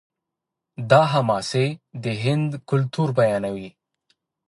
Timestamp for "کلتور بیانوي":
2.69-3.69